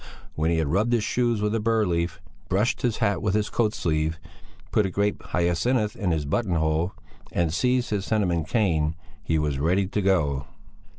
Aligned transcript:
When 0.33 0.49
he 0.49 0.57
had 0.57 0.67
rubbed 0.69 0.93
his 0.93 1.03
shoes 1.03 1.43
with 1.43 1.53
a 1.53 1.59
bur 1.59 1.85
leaf, 1.85 2.19
brushed 2.49 2.81
his 2.81 2.97
hat 2.97 3.21
with 3.21 3.35
his 3.35 3.51
coat 3.51 3.75
sleeve, 3.75 4.19
put 4.71 4.83
a 4.87 4.89
grape 4.89 5.21
hyacinth 5.25 5.95
in 5.95 6.09
his 6.09 6.25
buttonhole 6.25 6.93
and 7.31 7.53
seized 7.53 7.91
his 7.91 8.05
cinnamon 8.05 8.43
cane, 8.45 8.95
he 9.23 9.37
was 9.37 9.59
ready 9.59 9.85
to 9.85 10.01
go. 10.01 10.47